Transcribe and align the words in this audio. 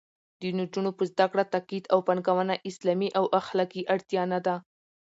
د 0.39 0.41
نجونو 0.57 0.91
په 0.97 1.03
زده 1.11 1.25
کړه 1.31 1.43
تاکید 1.53 1.83
او 1.93 1.99
پانګونه 2.07 2.53
اسلامي 2.69 3.09
او 3.17 3.25
اخلاقي 3.39 3.81
اړتیا 3.93 4.23
نه 4.31 4.39
ده 4.45 4.55